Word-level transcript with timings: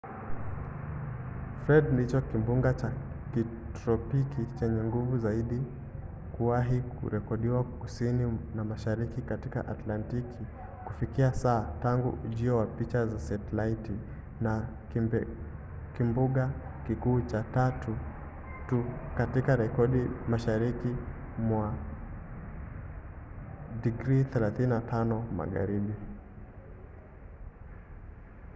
fred 1.63 1.85
ndicho 1.95 2.19
kimbunga 2.29 2.71
cha 2.79 2.89
kitropiki 3.31 4.41
chenye 4.57 4.81
nguvu 4.89 5.13
zaidi 5.25 5.59
kuwahi 6.33 6.79
kurekodiwa 6.97 7.63
kusini 7.63 8.23
na 8.55 8.63
mashariki 8.63 9.21
katika 9.21 9.67
atlantiki 9.67 10.43
kufikia 10.85 11.33
sasa 11.33 11.73
tangu 11.83 12.09
ujio 12.25 12.57
wa 12.57 12.65
picha 12.65 13.05
za 13.07 13.19
setalaiti 13.19 13.95
na 14.41 14.53
kimbunga 15.97 16.49
kikuu 16.87 17.21
cha 17.21 17.43
tatu 17.43 17.95
tu 18.69 18.85
katika 19.17 19.55
rekodi 19.55 20.01
mashariki 20.29 20.95
mwa 21.49 21.73
35° 23.83 25.31
magharibi 25.37 25.93